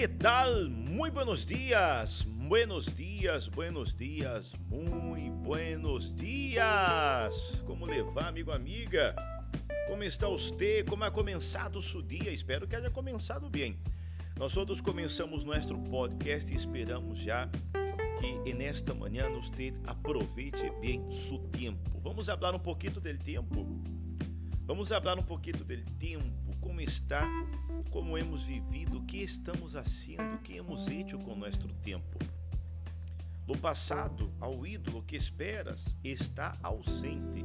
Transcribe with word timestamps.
que 0.00 0.08
tal? 0.08 0.70
Muy 0.70 1.10
buenos 1.10 1.44
días, 1.44 2.24
buenos 2.24 2.86
días, 2.86 3.50
buenos 3.50 3.94
días, 3.94 4.54
muy 4.70 5.28
buenos 5.28 6.16
días. 6.16 7.62
Como 7.66 7.84
levar, 7.84 8.28
amigo, 8.28 8.50
amiga? 8.50 9.14
Como 9.86 10.02
está 10.02 10.26
você? 10.26 10.82
Como 10.88 11.04
ha 11.04 11.10
começado 11.10 11.80
o 11.80 11.82
seu 11.82 12.00
dia? 12.00 12.32
Espero 12.32 12.66
que 12.66 12.74
haya 12.74 12.90
começado 12.90 13.50
bem. 13.50 13.78
Nós 14.38 14.56
outros 14.56 14.80
começamos 14.80 15.44
nosso 15.44 15.76
podcast 15.76 16.50
e 16.50 16.56
esperamos 16.56 17.20
já 17.20 17.50
que 18.18 18.54
nesta 18.54 18.94
manhã 18.94 19.28
você 19.28 19.74
aproveite 19.86 20.72
bem 20.80 21.10
seu 21.10 21.40
tempo. 21.52 22.00
Vamos 22.02 22.26
falar 22.26 22.54
um 22.54 22.58
pouquinho 22.58 22.94
do 22.94 23.02
tempo? 23.02 23.66
Vamos 24.64 24.88
falar 24.88 25.18
um 25.18 25.22
pouquinho 25.22 25.58
do 25.58 25.64
tempo, 25.98 26.56
como 26.58 26.80
está 26.80 27.28
como 27.90 28.16
hemos 28.16 28.44
vivido, 28.44 28.98
o 28.98 29.04
que 29.04 29.18
estamos 29.18 29.72
fazendo, 29.72 30.36
o 30.36 30.38
que 30.38 30.56
hemos 30.56 30.88
hecho 30.88 31.18
com 31.18 31.34
nosso 31.34 31.68
tempo. 31.82 32.18
No 33.46 33.58
passado, 33.58 34.32
ao 34.38 34.64
ídolo 34.64 35.02
que 35.02 35.16
esperas 35.16 35.96
está 36.04 36.56
ausente, 36.62 37.44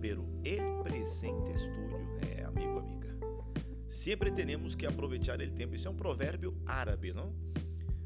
pero 0.00 0.26
el 0.44 0.82
presente 0.82 1.52
tuyo. 1.52 1.98
É, 2.22 2.42
amigo, 2.42 2.78
amiga. 2.78 3.14
Sempre 3.90 4.32
temos 4.32 4.74
que 4.74 4.86
aproveitar 4.86 5.38
o 5.40 5.50
tempo. 5.50 5.74
Isso 5.74 5.86
é 5.86 5.90
um 5.90 5.94
provérbio 5.94 6.56
árabe, 6.66 7.12
não? 7.12 7.34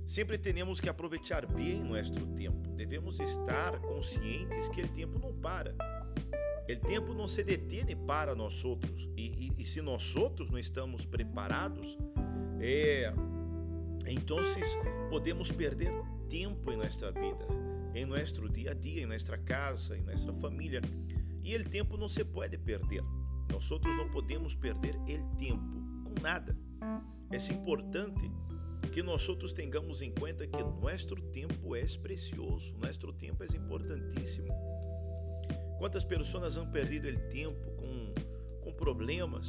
Sempre 0.05 0.39
temos 0.39 0.81
que 0.81 0.89
aproveitar 0.89 1.47
bem 1.47 1.85
nosso 1.85 2.27
tempo. 2.35 2.69
Devemos 2.71 3.21
estar 3.21 3.79
conscientes 3.81 4.69
que 4.69 4.83
o 4.83 4.89
tempo 4.89 5.19
não 5.19 5.33
para. 5.33 5.75
O 6.69 6.77
tempo 6.87 7.15
não 7.15 7.29
se 7.29 7.45
detém 7.45 7.85
para 8.07 8.35
nós 8.35 8.65
outros. 8.65 9.09
E, 9.17 9.51
e, 9.57 9.63
e 9.63 9.65
se 9.65 9.81
nós 9.81 10.17
outros 10.17 10.51
não 10.51 10.59
estamos 10.59 11.05
preparados, 11.05 11.97
é, 12.61 13.13
então 14.07 14.39
podemos 15.09 15.53
perder 15.53 15.93
tempo 16.29 16.73
em 16.73 16.77
nossa 16.77 17.13
vida, 17.13 17.47
em 17.95 18.05
nosso 18.05 18.49
dia 18.49 18.73
a 18.73 18.75
dia, 18.75 19.03
em 19.03 19.07
nossa 19.07 19.39
casa, 19.39 19.97
em 19.97 20.03
nossa 20.03 20.33
família. 20.33 20.81
E 21.45 21.57
o 21.57 21.69
tempo 21.69 21.97
não 21.97 22.09
se 22.09 22.25
pode 22.25 22.59
perder. 22.59 23.03
Nós 23.51 23.71
outros 23.71 23.97
não 23.97 24.11
podemos 24.11 24.57
perder 24.57 24.97
o 24.97 25.37
tempo 25.37 25.63
com 26.05 26.21
nada. 26.21 26.57
É 27.31 27.53
importante 27.53 28.31
que 28.93 29.03
nós 29.03 29.29
outros 29.29 29.53
tenhamos 29.53 30.03
em 30.03 30.13
conta 30.13 30.47
que 30.47 30.63
nosso 30.63 31.15
tempo 31.33 31.77
é 31.77 31.85
precioso, 32.03 32.75
nosso 32.79 33.13
tempo 33.13 33.45
é 33.45 33.57
importantíssimo. 33.57 34.49
Quantas 35.79 36.05
pessoas 36.05 36.57
han 36.57 36.71
perdido 36.71 37.09
o 37.09 37.29
tempo 37.29 37.71
com, 37.77 38.15
com 38.63 38.73
problemas 38.73 39.49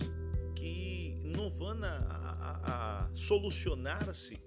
que 0.55 1.21
não 1.23 1.49
vão 1.49 1.83
a, 1.83 1.87
a, 1.87 3.03
a 3.03 3.09
solucionar-se 3.13 4.37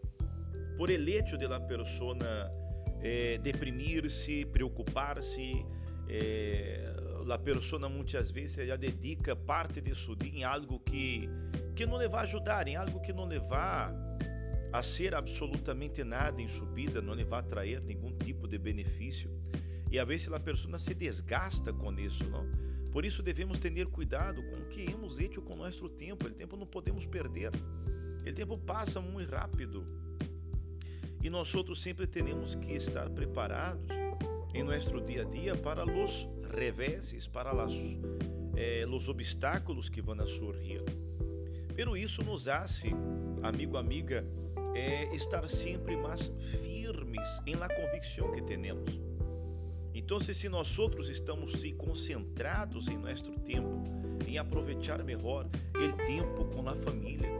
por 0.76 0.90
el 0.90 1.08
hecho 1.08 1.36
de 1.36 1.46
la 1.46 1.60
persona 1.60 2.50
eh, 3.02 3.38
deprimir-se, 3.42 4.46
preocupar-se. 4.46 5.64
Eh, 6.08 6.86
a 7.30 7.38
pessoa 7.38 7.88
muitas 7.88 8.30
vezes 8.32 8.66
já 8.66 8.76
dedica 8.76 9.36
parte 9.36 9.80
de 9.80 9.94
seu 9.94 10.16
dia 10.16 10.40
em 10.40 10.42
algo 10.42 10.80
que, 10.80 11.28
que 11.76 11.86
não 11.86 11.96
lhe 11.96 12.08
vai 12.08 12.24
ajudar, 12.24 12.66
em 12.66 12.74
algo 12.74 13.00
que 13.00 13.12
não 13.12 13.28
lhe 13.28 13.38
vai 13.38 13.94
a 14.72 14.82
ser 14.82 15.14
absolutamente 15.14 16.02
nada 16.02 16.40
em 16.42 16.48
sua 16.48 16.66
vida, 16.72 17.00
não 17.00 17.14
lhe 17.14 17.24
vai 17.24 17.42
trazer 17.42 17.80
nenhum 17.82 18.16
tipo 18.18 18.48
de 18.48 18.58
benefício 18.58 19.30
e 19.91 19.98
a 19.98 20.05
vezes 20.05 20.33
a 20.33 20.38
pessoa 20.38 20.78
se 20.78 20.94
desgasta 20.94 21.72
com 21.72 21.92
isso, 21.98 22.24
não? 22.30 22.46
Por 22.92 23.05
isso 23.05 23.22
devemos 23.22 23.58
ter 23.58 23.86
cuidado 23.86 24.42
com 24.42 24.56
o 24.56 24.69
que 24.69 24.82
hemos 24.82 25.19
hecho 25.19 25.41
com 25.42 25.56
nosso 25.56 25.88
tempo. 25.88 26.27
O 26.27 26.30
tempo 26.30 26.56
não 26.56 26.66
podemos 26.66 27.06
perder. 27.06 27.52
O 27.55 28.32
tempo 28.32 28.58
passa 28.58 29.00
muito 29.00 29.30
rápido. 29.30 29.86
E 31.22 31.30
nós 31.30 31.55
outros 31.55 31.80
sempre 31.80 32.06
temos 32.06 32.54
que 32.54 32.72
estar 32.72 33.09
preparados 33.10 33.87
em 34.54 34.62
nosso 34.64 35.00
dia 35.03 35.22
a 35.22 35.25
dia 35.25 35.54
para 35.54 35.84
os 35.84 36.26
reveses, 36.53 37.28
para 37.28 37.53
las, 37.53 37.75
eh, 38.56 38.84
os 38.87 39.09
obstáculos 39.09 39.88
que 39.88 40.03
vão 40.03 40.20
surgir. 40.26 40.82
Pero 41.76 41.97
isso 41.97 42.22
nos 42.25 42.48
hace, 42.48 42.91
amigo, 43.43 43.76
amiga, 43.76 44.25
eh, 44.75 45.14
estar 45.14 45.48
sempre 45.48 45.97
mais 45.97 46.32
firmes 46.62 47.41
em 47.47 47.54
la 47.54 47.69
convicção 47.69 48.32
que 48.32 48.43
temos. 48.43 49.09
Então, 49.94 50.20
se 50.20 50.48
nós 50.48 50.78
outros 50.78 51.08
estamos 51.08 51.60
se 51.60 51.72
concentrados 51.72 52.88
em 52.88 52.96
nosso 52.96 53.32
tempo, 53.40 53.82
em 54.26 54.38
aproveitar 54.38 55.02
melhor 55.02 55.48
o 55.74 56.06
tempo 56.06 56.44
com 56.46 56.68
a 56.68 56.76
família, 56.76 57.30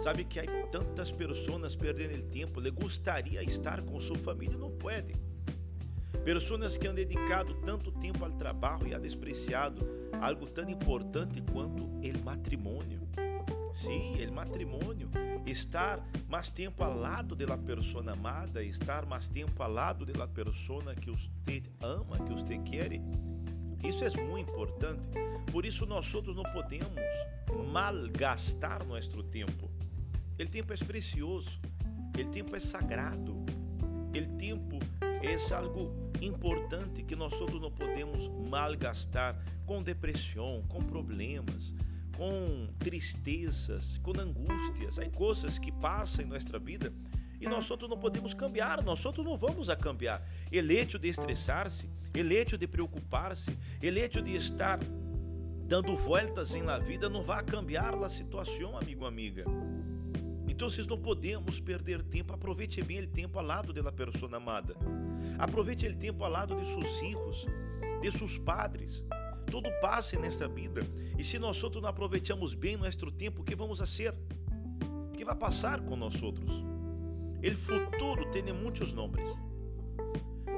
sabe 0.00 0.24
que 0.24 0.40
há 0.40 0.66
tantas 0.68 1.12
pessoas 1.12 1.76
perdendo 1.76 2.22
tempo, 2.24 2.60
le 2.60 2.70
gostaria 2.70 3.42
estar 3.42 3.82
com 3.82 4.00
sua 4.00 4.18
família, 4.18 4.56
não 4.56 4.70
pode. 4.70 5.14
Pessoas 6.24 6.78
que 6.78 6.88
han 6.88 6.94
dedicado 6.94 7.54
tanto 7.66 7.92
tempo 7.92 8.24
ao 8.24 8.30
trabalho 8.32 8.88
e 8.88 8.94
ha 8.94 8.98
despreciado 8.98 9.86
algo 10.20 10.46
tão 10.46 10.68
importante 10.70 11.42
quanto 11.52 11.84
o 11.84 12.24
matrimônio. 12.24 13.06
Sim, 13.74 14.24
o 14.24 14.32
matrimônio 14.32 15.10
estar 15.44 16.00
mais 16.28 16.48
tempo 16.48 16.82
ao 16.84 16.96
lado 16.96 17.34
da 17.34 17.58
pessoa 17.58 18.08
amada, 18.10 18.62
estar 18.62 19.04
mais 19.04 19.28
tempo 19.28 19.60
ao 19.60 19.70
lado 19.70 20.06
da 20.06 20.28
pessoa 20.28 20.94
que 20.94 21.10
você 21.10 21.62
ama, 21.82 22.16
que 22.18 22.32
você 22.32 22.56
quer. 22.58 22.92
Isso 23.82 24.04
é 24.04 24.10
muito 24.22 24.48
importante. 24.52 25.08
Por 25.50 25.66
isso 25.66 25.84
nós 25.86 26.14
outros 26.14 26.36
não 26.36 26.44
podemos 26.44 26.94
malgastar 27.72 28.86
nosso 28.86 29.22
tempo. 29.24 29.68
O 30.40 30.46
tempo 30.46 30.72
é 30.72 30.76
precioso, 30.76 31.60
o 32.16 32.30
tempo 32.30 32.54
é 32.54 32.60
sagrado, 32.60 33.32
o 33.34 34.38
tempo 34.38 34.78
é 35.02 35.54
algo 35.54 35.92
importante 36.22 37.02
que 37.02 37.16
nós 37.16 37.40
outros 37.40 37.60
não 37.60 37.72
podemos 37.72 38.28
malgastar 38.48 39.36
com 39.66 39.82
depressão, 39.82 40.62
com 40.68 40.82
problemas, 40.82 41.74
com 42.16 42.68
tristezas, 42.78 43.98
com 43.98 44.12
angústias, 44.18 44.98
há 44.98 45.08
coisas 45.10 45.58
que 45.58 45.72
passam 45.72 46.24
em 46.24 46.28
nossa 46.28 46.58
vida 46.58 46.92
e 47.40 47.46
nós 47.46 47.70
outros 47.70 47.90
não 47.90 47.98
podemos 47.98 48.32
cambiar, 48.32 48.82
nós 48.82 49.04
outros 49.04 49.24
não 49.24 49.36
vamos 49.36 49.68
a 49.68 49.76
cambiar. 49.76 50.22
El 50.50 50.70
hecho 50.70 50.98
de 50.98 51.08
estressar-se, 51.08 51.88
el 52.14 52.30
hecho 52.32 52.56
de 52.56 52.66
preocupar-se, 52.66 53.56
el 53.82 53.98
hecho 53.98 54.22
de 54.22 54.34
estar 54.36 54.80
dando 55.66 55.96
voltas 55.96 56.54
em 56.54 56.62
la 56.62 56.78
vida 56.78 57.08
não 57.08 57.22
vai 57.22 57.42
cambiar 57.42 57.94
a 57.94 58.08
situação, 58.08 58.76
amigo, 58.78 59.04
amiga. 59.04 59.44
Então, 60.48 60.68
vocês 60.68 60.86
não 60.86 60.98
podemos 60.98 61.58
perder 61.58 62.02
tempo. 62.02 62.32
Aproveite 62.32 62.82
bem 62.82 63.02
o 63.02 63.06
tempo 63.06 63.38
ao 63.38 63.44
lado 63.44 63.72
da 63.72 63.90
pessoa 63.90 64.36
amada. 64.36 64.76
Aproveite 65.38 65.86
o 65.86 65.96
tempo 65.96 66.22
ao 66.22 66.30
lado 66.30 66.54
de 66.54 66.66
seus 66.66 66.98
filhos, 67.00 67.46
de 68.00 68.12
seus 68.12 68.38
padres, 68.38 69.02
tudo 69.44 69.70
passa 69.80 70.18
nesta 70.18 70.48
vida. 70.48 70.82
E 71.18 71.24
se 71.24 71.38
nós 71.38 71.62
outros 71.62 71.82
não 71.82 71.88
aproveitamos 71.88 72.54
bem 72.54 72.76
nosso 72.76 73.10
tempo, 73.10 73.42
o 73.42 73.44
que 73.44 73.54
vamos 73.54 73.80
a 73.80 73.86
ser? 73.86 74.14
O 75.08 75.12
que 75.12 75.24
vai 75.24 75.36
passar 75.36 75.80
com 75.80 75.96
nós 75.96 76.22
outros? 76.22 76.62
El 77.42 77.56
futuro 77.56 78.30
tem 78.30 78.42
muitos 78.52 78.92
nomes. 78.92 79.28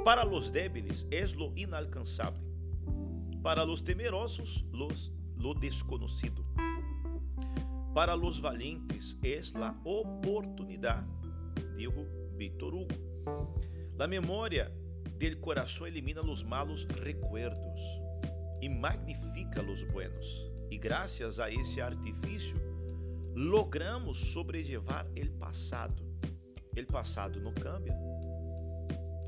Para 0.05 0.25
los 0.25 0.51
débiles 0.51 1.07
es 1.11 1.35
lo 1.35 1.53
inalcanzable. 1.57 2.41
Para 3.43 3.65
los 3.65 3.83
temerosos, 3.83 4.65
los, 4.73 5.13
lo 5.37 5.53
desconocido. 5.55 6.45
Para 7.95 8.15
los 8.15 8.41
valientes 8.41 9.19
es 9.23 9.53
la 9.55 9.75
oportunidad, 9.85 11.05
dijo 11.77 12.07
Victor 12.37 12.75
Hugo. 12.75 12.95
La 13.97 14.07
memória 14.07 14.71
del 15.19 15.41
coração 15.41 15.87
elimina 15.87 16.23
los 16.23 16.45
malos 16.45 16.87
recuerdos 16.89 18.06
e 18.61 18.69
magnifica 18.69 19.62
los 19.62 19.83
buenos. 19.84 20.50
E 20.71 20.77
graças 20.77 21.39
a 21.39 21.50
esse 21.50 21.81
artifício, 21.81 22.56
logramos 23.35 24.19
sobrellevar 24.19 25.06
el 25.14 25.31
passado. 25.31 26.05
El 26.75 26.87
passado 26.87 27.41
não 27.41 27.55
cambia. 27.55 27.97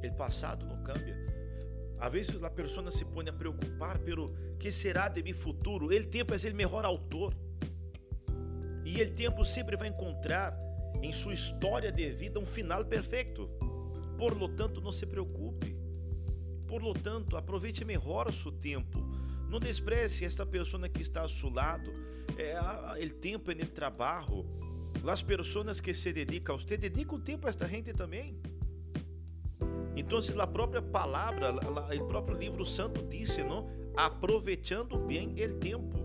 El 0.02 0.14
passado 0.14 0.66
não 0.66 0.82
cambia. 0.82 1.16
A 2.00 2.08
vezes 2.08 2.42
a 2.42 2.50
pessoa 2.50 2.90
se 2.90 3.04
põe 3.04 3.28
a 3.28 3.32
preocupar 3.32 3.98
pelo 3.98 4.34
que 4.58 4.70
será 4.70 5.08
de 5.08 5.22
mi 5.22 5.32
futuro. 5.32 5.92
El 5.92 6.08
tempo 6.08 6.32
é 6.34 6.36
o 6.36 6.54
melhor 6.54 6.84
autor. 6.84 7.34
E 8.84 9.00
el 9.00 9.14
tempo 9.14 9.44
sempre 9.44 9.76
vai 9.76 9.88
encontrar 9.88 10.56
em 11.02 11.12
sua 11.12 11.34
história 11.34 11.92
de 11.92 12.10
vida 12.10 12.38
um 12.38 12.46
final 12.46 12.84
perfeito. 12.84 13.48
Por 14.16 14.36
lo 14.36 14.48
tanto, 14.48 14.80
não 14.80 14.92
se 14.92 15.06
preocupe. 15.06 15.76
Por 16.66 16.82
lo 16.82 16.92
tanto, 16.92 17.36
aproveite 17.36 17.84
melhor 17.84 18.28
o 18.28 18.32
seu 18.32 18.52
tempo. 18.52 19.07
Não 19.48 19.58
despreze 19.58 20.24
esta 20.24 20.44
pessoa 20.44 20.88
que 20.88 21.02
está 21.02 21.22
ao 21.22 21.28
seu 21.28 21.50
lado. 21.50 21.90
É, 22.36 22.54
o 23.04 23.10
tempo 23.14 23.50
no 23.52 23.66
trabalho. 23.66 24.46
As 25.06 25.22
pessoas 25.22 25.80
que 25.80 25.94
se 25.94 26.12
dedicam 26.12 26.54
a 26.54 26.58
você, 26.58 26.76
dedicam 26.76 27.20
tempo 27.20 27.46
a 27.46 27.50
esta 27.50 27.66
gente 27.66 27.92
também. 27.92 28.38
Então, 29.96 30.18
a 30.38 30.46
própria 30.46 30.82
palavra, 30.82 31.52
o 31.96 32.06
próprio 32.06 32.36
livro 32.36 32.64
santo 32.64 33.02
disse, 33.04 33.42
não? 33.42 33.66
Aproveitando 33.96 34.98
bem 34.98 35.34
o 35.44 35.54
tempo. 35.54 35.98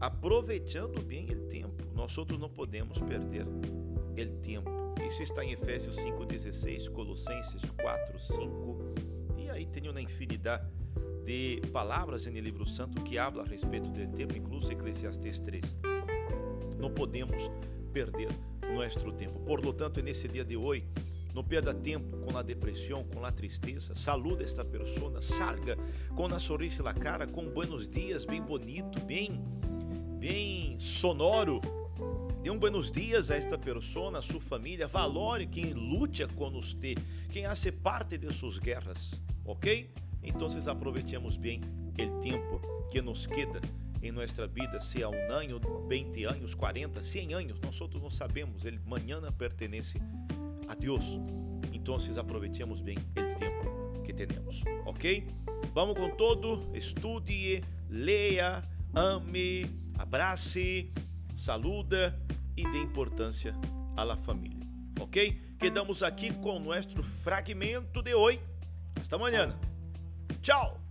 Aproveitando 0.00 1.00
bem 1.02 1.30
o 1.30 1.48
tempo. 1.48 1.84
Nós 1.94 2.16
outros 2.18 2.38
não 2.38 2.48
podemos 2.48 2.98
perder 2.98 3.46
o 3.46 4.38
tempo. 4.40 4.70
Isso 5.06 5.22
está 5.22 5.44
em 5.44 5.52
Efésios 5.52 5.96
5:16, 5.96 6.88
Colossenses 6.88 7.62
4:5 7.62 9.16
e 9.46 9.50
aí 9.50 9.64
tem 9.64 9.88
uma 9.88 10.00
infinidade 10.00 10.66
de 11.24 11.60
palavras 11.72 12.26
no 12.26 12.38
livro 12.38 12.66
santo 12.66 13.02
que 13.02 13.18
habla 13.18 13.42
a 13.42 13.46
respeito 13.46 13.88
do 13.90 14.16
tempo, 14.16 14.36
incluso 14.36 14.70
Eclesiastes 14.70 15.40
3. 15.40 15.62
Não 16.78 16.90
podemos 16.90 17.50
perder 17.92 18.28
nosso 18.74 19.12
tempo. 19.12 19.38
Por 19.40 19.64
lo 19.64 19.72
tanto, 19.72 20.02
nesse 20.02 20.28
dia 20.28 20.44
de 20.44 20.56
hoje, 20.56 20.84
não 21.34 21.44
perda 21.44 21.74
tempo 21.74 22.16
com 22.18 22.36
a 22.36 22.42
depressão, 22.42 23.04
com 23.04 23.24
a 23.24 23.30
tristeza. 23.30 23.94
Saluda 23.94 24.44
esta 24.44 24.64
pessoa, 24.64 25.20
salga 25.20 25.76
com 26.14 26.26
a 26.26 26.38
sorriso 26.38 26.82
na 26.82 26.94
cara, 26.94 27.26
com 27.26 27.48
buenos 27.48 27.88
dias, 27.88 28.24
bem 28.24 28.40
bonito, 28.40 29.00
bem, 29.00 29.40
bem 30.18 30.78
sonoro. 30.78 31.60
Dê 32.42 32.50
um 32.50 32.58
buenos 32.58 32.90
dias 32.90 33.30
a 33.30 33.36
esta 33.36 33.58
pessoa, 33.58 34.16
a 34.16 34.22
sua 34.22 34.40
família. 34.40 34.86
Valore 34.86 35.46
quem 35.46 35.72
luta 35.72 36.26
você, 36.26 36.94
quem 37.30 37.44
hace 37.44 37.72
parte 37.72 38.16
de 38.16 38.32
suas 38.32 38.58
guerras, 38.58 39.20
ok? 39.44 39.90
Então, 40.26 40.48
aproveitemos 40.68 41.36
bem 41.36 41.60
o 41.98 42.20
tempo 42.20 42.60
que 42.90 43.00
nos 43.00 43.26
queda 43.26 43.60
em 44.02 44.12
nossa 44.12 44.46
vida, 44.46 44.78
se 44.80 45.02
é 45.02 45.08
um 45.08 45.32
ano, 45.32 45.60
20 45.88 46.24
anos, 46.24 46.54
40, 46.54 47.00
100 47.00 47.34
anos, 47.34 47.60
nós 47.60 47.80
outros 47.80 48.02
não 48.02 48.10
sabemos, 48.10 48.64
ele 48.64 48.78
manhã 48.84 49.20
pertence 49.32 50.00
a 50.68 50.74
Deus. 50.74 51.18
Então, 51.72 51.96
aproveitemos 52.18 52.80
bem 52.80 52.96
o 52.98 53.38
tempo 53.38 54.02
que 54.02 54.12
temos, 54.12 54.62
ok? 54.84 55.26
Vamos 55.72 55.96
com 55.96 56.10
todo, 56.10 56.70
estude, 56.74 57.62
leia, 57.88 58.62
ame, 58.94 59.70
abrace, 59.98 60.92
saluda 61.34 62.18
e 62.56 62.62
dê 62.70 62.82
importância 62.82 63.54
à 63.96 64.16
família, 64.16 64.66
ok? 65.00 65.40
Quedamos 65.58 66.02
aqui 66.02 66.32
com 66.34 66.58
nosso 66.58 67.02
fragmento 67.02 68.02
de 68.02 68.14
hoje. 68.14 68.40
Hasta 69.00 69.16
amanhã. 69.16 69.58
Tchau! 70.42 70.85